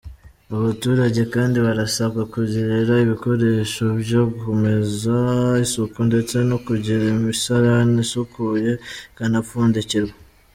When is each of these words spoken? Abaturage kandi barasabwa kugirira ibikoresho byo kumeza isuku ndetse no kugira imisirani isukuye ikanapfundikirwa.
Abaturage 0.55 1.21
kandi 1.33 1.57
barasabwa 1.65 2.21
kugirira 2.33 2.93
ibikoresho 3.05 3.83
byo 4.01 4.21
kumeza 4.39 5.17
isuku 5.65 5.99
ndetse 6.09 6.35
no 6.49 6.57
kugira 6.65 7.03
imisirani 7.15 7.97
isukuye 8.05 8.71
ikanapfundikirwa. 9.09 10.15